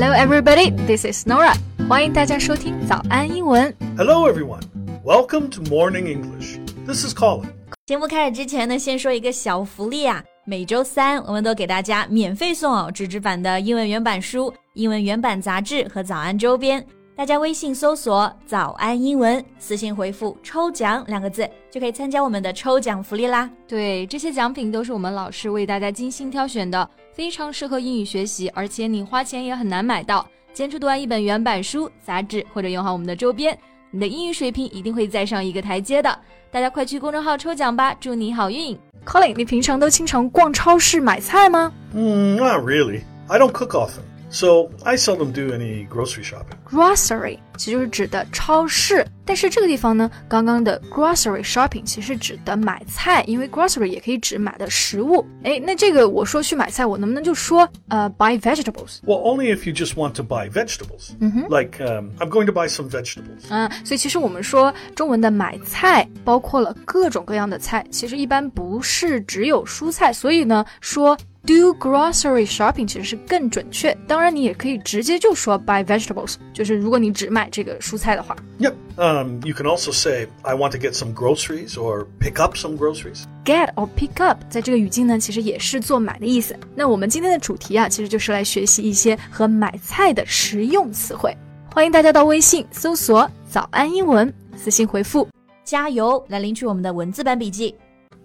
[0.00, 0.70] Hello, everybody.
[0.86, 1.56] This is Nora.
[1.88, 3.74] 欢迎大家收听早安英文。
[3.96, 4.62] Hello, everyone.
[5.04, 6.60] Welcome to Morning English.
[6.86, 7.48] This is Colin.
[7.84, 10.22] 节目开始之前呢，先说一个小福利啊！
[10.46, 16.86] 每周三我们都给大家免费送哦纸质版的英文原版书、英文原版杂志和早安周边。
[17.18, 23.50] 大家微信搜索“早安英文”，私信回复“抽奖”两个字，就可以参加我们的抽奖福利啦。
[23.66, 30.24] 对，这些奖品都是我们老师为大家精心挑选的，非常适合英语学习，而且你花钱也很难买到。
[30.52, 33.58] 坚持读完一本原版书、杂志，或者用好我们的周边，
[33.90, 36.16] 你的英语水平一定会再上一个台阶的。
[36.52, 43.00] 大家快去公众号抽奖吧，祝你好运！Colin，你平常都经常逛超市买菜吗 Mm, not really.
[43.26, 46.57] I don't cook often, so I seldom do any grocery shopping.
[46.69, 55.23] ？Grocery 其实就是指的超市，但是这个地方呢，刚刚的 grocery shopping 其实指的买菜，因为 grocery 也可以指买的食物。
[55.43, 58.97] 哎，那这个我说去买菜，我能不能就说呃 buy vegetables？
[59.05, 61.11] Well, only if you just want to buy vegetables.
[61.47, 63.45] Like, um, I'm going to buy some vegetables.
[63.49, 71.15] 嗯，所以其实我们说中文的买菜包括了各种各样的菜，其实一般不是只有蔬菜，所以呢说
[71.48, 73.96] Do grocery shopping 其实是更准确。
[74.06, 78.36] 当然，你也可以直接就说 buy vegetables，就是如果你只买这个蔬菜的话。
[78.58, 78.74] Yep.
[78.96, 82.76] Um, you can also say, I want to get some groceries or pick up some
[82.76, 83.22] groceries.
[83.46, 86.54] get or pick up，在这个语境呢，其实也是做买的意思。
[86.74, 91.34] 那我们今天的主题啊，其实就是来学习一些和买菜的实用词汇。
[91.72, 95.26] 欢迎大家到微信搜索“早安英文”，私信回复
[95.64, 97.74] 加油，来领取我们的文字版笔记。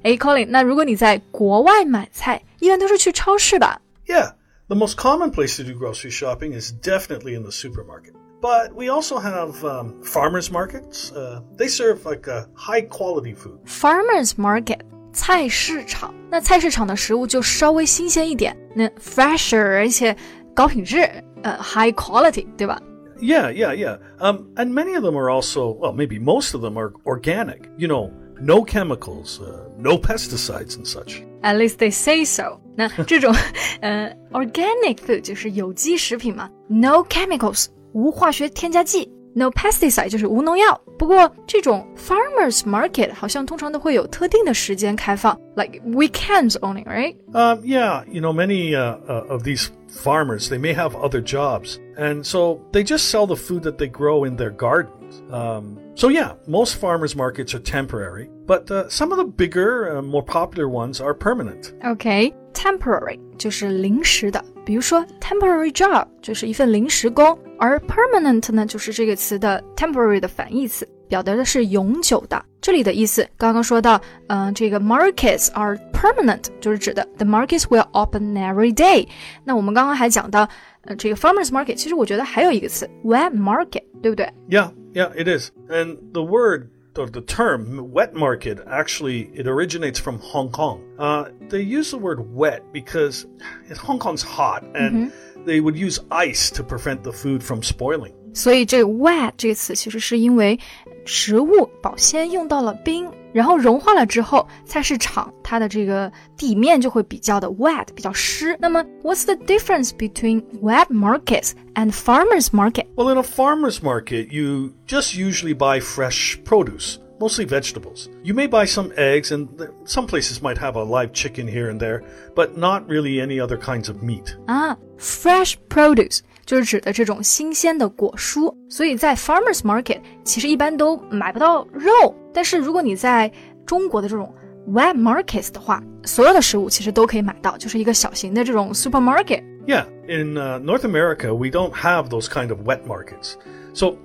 [0.01, 3.80] 哎，Colin，那如果你在国外买菜，一般都是去超市吧？
[4.06, 4.32] Yeah,
[4.68, 8.14] the most common place to do grocery shopping is definitely in the supermarket.
[8.40, 11.10] But we also have um, farmers markets.
[11.12, 13.58] Uh, they serve like a high quality food.
[13.66, 14.80] Farmers Market
[15.12, 20.16] 菜市场，那菜市场的食物就稍微新鲜一点，那 fresher，而且
[20.54, 21.00] 高品质，
[21.42, 22.80] 呃，high quality，对吧？
[23.20, 23.98] Yeah, yeah, yeah.
[24.20, 27.62] Um, and many of them are also, well, maybe most of them are organic.
[27.76, 31.22] You know, no chemicals, uh, no pesticides and such.
[31.42, 33.34] At least they say so 那这种
[33.80, 40.80] 呃 organic food 就是有机食品嘛，no chemicals 无化学添加剂，no pesticide 就是无农药。
[40.98, 47.14] 不过这种 farmers market 好像通常都会有特定的时间开放，like weekends only, right?
[47.32, 51.78] Um, yeah, you know, many uh, uh, of these farmers, they may have other jobs.
[51.96, 55.01] And so they just sell the food that they grow in their gardens.
[55.30, 60.02] Um, so, yeah, most farmers markets are temporary, but uh, some of the bigger, uh,
[60.02, 61.72] more popular ones are permanent.
[61.82, 72.42] OK, temporary 就是临时的，比如说 temporary job 就是一份临时工，而 permanent 呢就是这个词的 temporary 的反义词，表达的是永久的。
[72.60, 79.06] 这里的意思刚刚说到，嗯、这个 markets are permanent 就是指的 the markets will open every day。
[79.44, 80.46] 那我们刚刚还讲到，
[80.82, 84.28] 呃，这个 farmers market，其实我觉得还有一个词 wet market，对不对？
[84.50, 85.50] Yeah, yeah, it is.
[85.68, 90.82] And the word or the term wet market actually it originates from Hong Kong.
[90.98, 93.26] Uh, they use the word wet because
[93.78, 95.12] Hong Kong's hot and
[95.46, 98.14] they would use ice to prevent the food from spoiling.
[98.34, 100.58] 所以这个 wet 这个词其实是因为
[101.04, 108.56] 食物保鲜用到了冰， 然后融化了之后，菜市场它的这个地面就会比较的 wet，比较湿。
[108.60, 112.86] 那么，what's the difference between wet markets and farmers market？
[112.96, 118.08] Well, in a farmer's market, you just usually buy fresh produce, mostly vegetables.
[118.22, 121.70] You may buy some eggs, and th- some places might have a live chicken here
[121.70, 122.02] and there,
[122.34, 124.36] but not really any other kinds of meat.
[124.46, 133.30] 啊，fresh produce 就是指的这种新鲜的果蔬，所以在 farmers market 其实一般都买不到肉，但是如果你在
[133.66, 134.34] 中国的这种
[134.68, 139.42] wet markets 的话，所有的食物其实都可以买到，就是一个小型的这种 supermarket。
[139.66, 143.36] Yeah, in uh, North America, we don't have those kind of wet markets.
[143.74, 143.98] So,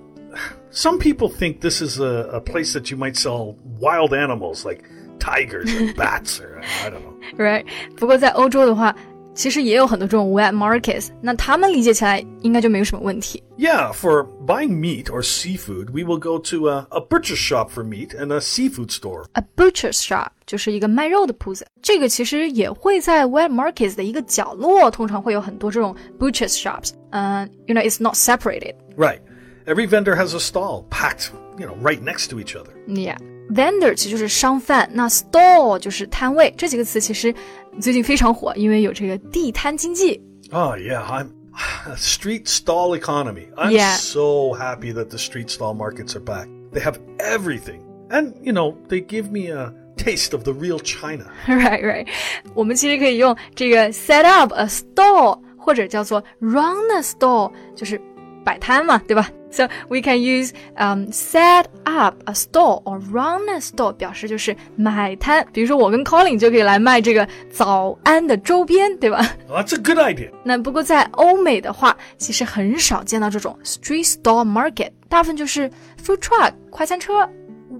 [0.72, 4.84] some people think this is a, a place that you might sell wild animals like
[5.20, 7.14] tigers or bats or I don't know.
[7.38, 7.66] Right，
[7.96, 8.94] 不过在欧洲的话，
[9.38, 13.44] 其实也有很多这种 wet markets，那他们理解起来应该就没有什么问题。
[13.58, 17.84] Yeah, for buying meat or seafood, we will go to a, a butcher shop for
[17.84, 19.26] meat and a seafood store.
[19.34, 26.92] A butcher's shop 就是一个卖肉的铺子，这个其实也会在 wet markets 的一个角落，通常会有很多这种 butcher's shops。
[27.10, 28.76] 嗯、y o u know it's not separated。
[28.96, 29.20] Right.
[29.66, 32.74] Every vendor has a stall packed, you know, right next to each other.
[32.86, 37.34] Yeah。Vendor 其实就是商贩，那 stall 就是摊位，这几个词其实
[37.80, 40.22] 最近非常火，因为有这个地摊经济。
[40.52, 41.30] Oh, yeah, I'm
[41.96, 43.48] street stall economy.
[43.56, 43.96] I'm Yeah.
[43.96, 46.48] so happy that the street stall markets are back.
[46.72, 47.82] They have everything.
[48.10, 51.26] And, you know, they give me a taste of the real China.
[51.48, 52.08] Right, right。
[52.54, 58.00] 我们其实可以用这个 set up a stall，或 或者叫做 run a stall，就是
[58.44, 65.46] 摆摊嘛，对吧 ？So we can use um set up a store or run a store，表示就是买摊。
[65.54, 69.24] 比如说我跟 Colin 就可以来卖这个早安的周边，对吧？
[69.48, 70.32] That's a good idea.
[70.44, 75.70] 那不过在欧美的话，其实很少见到这种 street stall market，大部分就是
[76.04, 77.30] food truck 快餐车。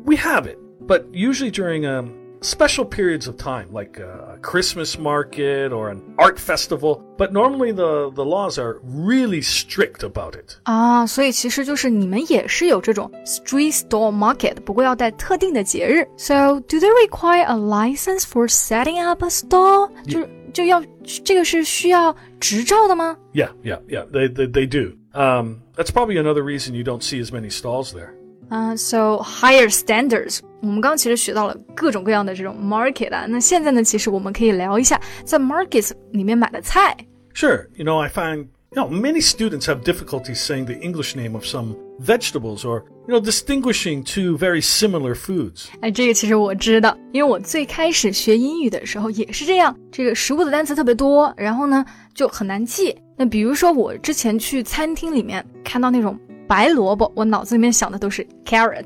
[0.06, 0.58] We have it,
[0.88, 2.10] but usually during um,
[2.42, 7.02] special periods of time, like a Christmas market or an art festival.
[7.18, 10.58] But normally the, the laws are really strict about it.
[10.64, 16.06] 啊，所以其实就是你们也是有这种 street stall market，不过要在特定的节日。
[16.18, 19.90] So do they require a license for setting up a stall？
[20.06, 20.84] 就就要
[21.24, 23.16] 这个是需要执照的吗？
[23.34, 24.98] Yeah, yeah, yeah, they, they, they do.
[25.14, 28.10] Um, that's probably another reason you don't see as many stalls there.
[28.50, 30.40] 啊、s o higher standards。
[30.62, 36.96] 我们刚刚其实学到了各种各样的这种 market 啊，那现在呢，其实我们可以聊一下在 markets 里面买的菜。
[37.34, 41.34] Sure, you know, I find you know many students have difficulty saying the English name
[41.34, 45.66] of some vegetables or you know distinguishing two very similar foods.
[45.82, 51.84] 哎，这个其实我知道，因为我最开始学英语的时候也是这样，这个食物的单词特别多，然后呢
[52.14, 52.96] 就很难记。
[53.18, 56.18] 那比如说我之前去餐厅里面看到那种
[56.48, 58.86] 白萝卜，我脑子里面想的都是 carrot。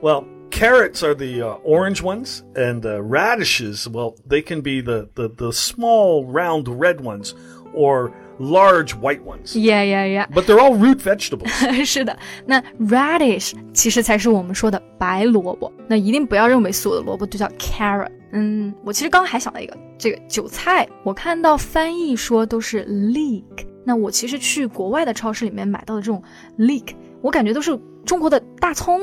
[0.00, 5.08] Well, carrots are the uh, orange ones, and uh, radishes, well, they can be the,
[5.14, 7.32] the, the small round red ones
[7.74, 9.56] or large white ones.
[9.56, 10.26] Yeah, yeah, yeah.
[10.32, 11.48] But they're all root vegetables.
[11.84, 15.72] 是的，那 radish 其实才是我们说的白萝卜。
[15.88, 18.10] 那一定不要认为所有的萝卜都叫 carrot。
[18.31, 23.43] 嗯，我其实刚刚还想到一个，这个韭菜，我看到翻译说都是 leek。
[23.83, 26.21] 那我其实去国外的超市里面买到的这种
[26.57, 29.01] leek，我感觉都是中国的大葱。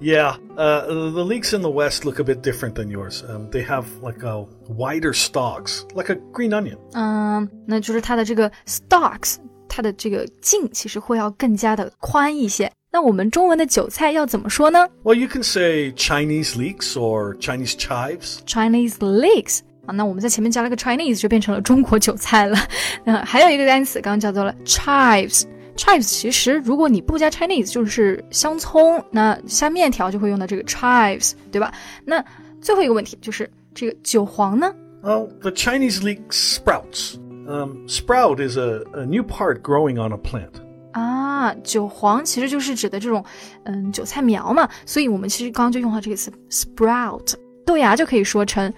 [0.00, 3.22] Yeah, uh, the leeks in the West look a bit different than yours.
[3.22, 6.78] Um, they have like a wider stalks, like a green onion.
[6.94, 9.36] 嗯，那就是它的这个 stalks，
[9.68, 12.72] 它的这个茎其实会要更加的宽一些。
[12.91, 18.37] 那我们中文的韭菜要怎么说呢 Well, you can say Chinese leeks or Chinese chives.
[18.45, 22.57] ？Chinese leeks 啊，那我们在前面加了个 Chinese，就变成了中国韭菜了。
[23.03, 31.71] 那还有一个单词，刚刚叫做了 chives。chives 其实如果你不加 Chinese，就是香葱，那下面条就会用到这个 chives，对吧？
[32.03, 32.23] 那
[32.61, 34.73] 最后一个问题就是这个韭黄呢？
[35.03, 37.17] Well, the Chinese leek sprouts.
[37.47, 40.59] Um, sprout is a, a new part growing on a plant.
[40.91, 43.23] 啊，韭黄其实就是指的这种，
[43.63, 47.33] 嗯，韭菜苗嘛，所以我们其实刚刚就用到这个词 sprout，
[47.65, 48.73] 豆芽就可以说成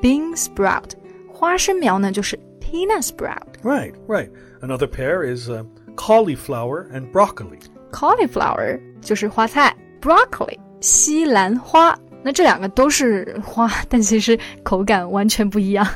[0.00, 0.90] bean sprout，
[1.32, 3.38] 花生苗呢就是 peanut sprout。
[3.62, 4.28] Right, right.
[4.60, 5.64] Another pair is uh,
[5.96, 7.58] cauliflower and broccoli.
[7.90, 11.98] cauliflower 就是花菜，broccoli 西兰花。
[12.22, 15.86] 那这两个都是花，但其实口感完全不一样。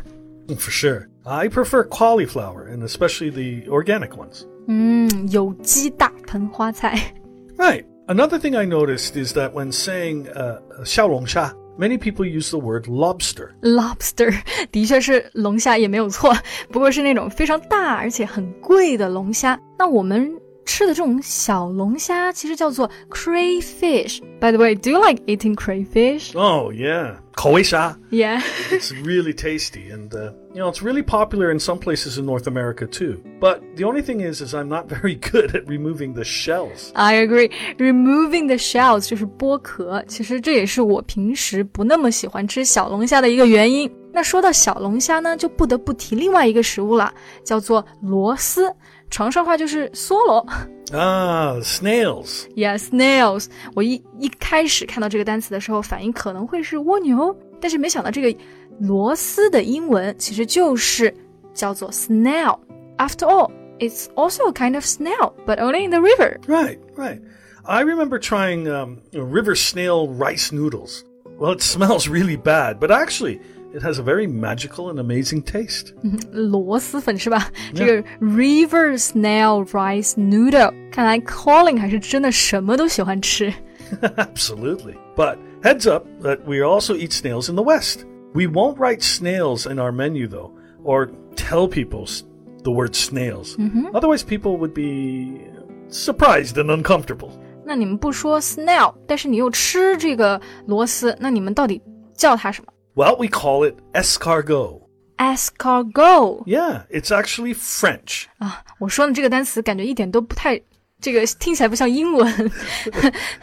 [0.49, 1.06] For sure.
[1.25, 4.44] I prefer cauliflower, and especially the organic ones.
[4.73, 7.13] 嗯，有机大盆花菜。
[7.57, 7.83] Right.
[8.07, 12.85] Another thing I noticed is that when saying uh, 小龙虾, many people use the word
[12.88, 13.50] lobster.
[13.62, 14.33] lobster
[14.71, 16.33] 的确是龙虾也没有错，
[16.71, 19.59] 不过是那种非常大而且很贵的龙虾。
[19.77, 20.31] 那我们
[20.70, 26.37] 吃的这种小龙虾其实叫做 crayfish。By the way, do you like eating crayfish?
[26.37, 27.17] Oh, yeah.
[27.32, 27.99] 口味虾.
[28.11, 28.43] Yeah.
[28.70, 32.46] It's really tasty, and uh, you know it's really popular in some places in North
[32.46, 33.20] America too.
[33.39, 36.93] But the only thing is, is I'm not very good at removing the shells.
[36.94, 37.51] I agree.
[37.79, 43.91] Removing the shells 就是剥壳，其实这也是我平时不那么喜欢吃小龙虾的一个原因。
[44.13, 47.13] 那说到小龙虾呢，就不得不提另外一个食物了，
[47.44, 48.75] 叫做螺丝，
[49.10, 50.46] 长沙话就是梭罗。
[50.93, 52.44] Ah, snails.
[52.55, 53.46] Yeah, snails。
[53.75, 58.39] 我一一开始看到这个单词的时候，反应可能会是蜗牛，但是没想到这个
[58.81, 61.13] 螺丝的英文其实就是
[61.53, 66.39] 叫做 snail。After all, it's also a kind of snail, but only in the river.
[66.46, 67.20] Right, right.
[67.65, 71.05] I remember trying um, river snail rice noodles.
[71.39, 73.41] Well, it smells really bad, but actually,
[73.75, 75.93] it has a very magical and amazing taste.
[76.32, 77.51] 螺蛳粉是吧？
[77.75, 83.53] 这个 river snail rice noodle，看来 Colin 还 是真的什么都喜欢吃。
[84.01, 84.96] Absolutely.
[85.15, 88.05] But heads up that we also eat snails in the West.
[88.34, 90.51] We won't write snails in our menu, though,
[90.84, 92.22] or tell people s-
[92.65, 93.56] the word snails.
[93.93, 95.41] Otherwise, people would be
[95.89, 97.31] surprised and uncomfortable.
[97.65, 101.81] 那你们不说 snail，但是你又吃这个螺丝，那你们到底
[102.15, 104.82] 叫它什么 Well, we call it escargot.
[105.19, 108.25] ？escargot Yeah, it's actually French.
[108.39, 108.63] 啊！
[108.79, 110.60] 我说的这个单词感觉一点都不太
[111.01, 112.51] 这个听起来不像英文。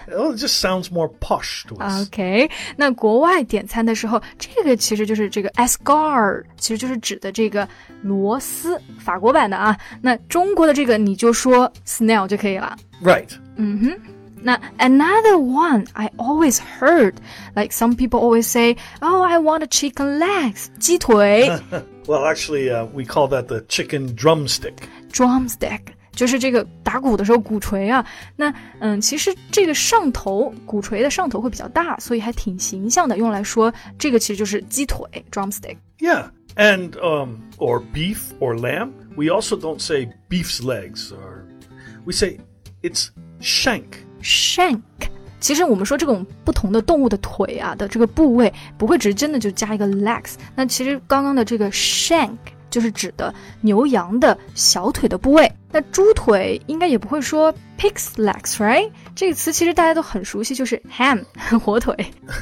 [0.08, 2.08] Well, it just sounds more posh to us.
[2.08, 7.68] OK，那国外点餐的时候，这个其实就是这个 escar，其实就是指的这个
[8.02, 9.78] 螺丝，法国版的啊。
[10.02, 12.76] 那中国的这个你就说 snail 就可以了。
[13.04, 13.30] Right.
[13.56, 14.00] 嗯哼。
[14.42, 17.14] 那 another one I always heard,
[17.56, 21.50] like some people always say, "Oh, I want a chicken legs， 鸡腿
[22.06, 24.76] Well, actually, uh, we call that the chicken drumstick.
[25.12, 28.06] drumstick." 就是这个打鼓的时候鼓槌啊，
[28.36, 35.00] 那嗯，其实这个上头鼓槌的上头会比较大，所以还挺形象的，用来说这个其实就是鸡腿
[35.32, 35.78] drumstick。
[36.00, 36.30] Yeah.
[36.56, 38.92] And, um, or beef or lamb.
[39.16, 41.48] We also don't say beef's legs, or
[42.06, 42.38] we say
[42.84, 43.08] it's
[43.42, 44.06] shank.
[44.22, 44.82] shank。
[45.40, 50.36] 其实我们说这种不同的动物的腿啊的这个部位，不会只是真的就加一个 legs。
[50.56, 52.38] 那其实刚刚的这个 shank
[52.70, 55.52] 就是指的牛羊的小腿的部位。
[55.70, 58.90] 那猪腿应该也不会说 pig's legs，right？
[59.16, 61.24] 这个词其实大家都很熟悉，就是 ham
[61.60, 61.94] 火腿。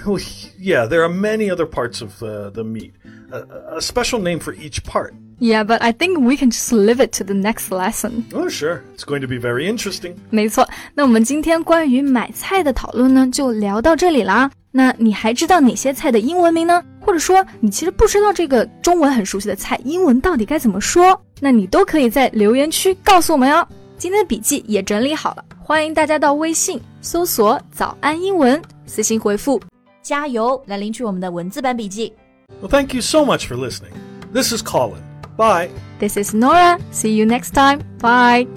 [0.06, 0.20] Well,
[0.60, 2.92] yeah, there are many other parts of uh, the meat.
[3.32, 5.14] A, a special name for each part.
[5.40, 8.26] Yeah, but I think we can just leave it to the next lesson.
[8.32, 8.84] Oh, sure.
[8.96, 10.14] It's going to be very interesting.
[10.30, 14.52] 没错，那我们今天关于买菜的讨论呢，就聊到这里啦。
[14.72, 16.84] 那你还知道哪些菜的英文名呢？
[17.00, 21.20] 或者说你其实不知道这个中文很熟悉的菜英文到底该怎么说？
[21.40, 23.68] 那你都可以在留言区告诉我们哟。
[23.98, 29.60] 今天的笔记也整理好了，欢迎大家到微信搜索“早安英文”，私信回复。
[30.04, 32.14] 加油来领取我们的文字版笔记。
[32.62, 33.94] Well, thank you so much for listening.
[34.34, 35.02] This is Colin.
[35.38, 35.70] Bye.
[36.00, 36.80] This is Nora.
[36.92, 37.82] See you next time.
[38.00, 38.48] Bye.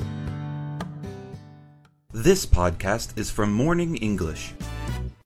[2.13, 4.55] This podcast is from Morning English.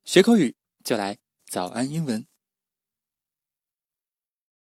[0.04, 0.54] 学口语
[0.84, 1.18] 就来
[1.50, 2.26] 早安英文。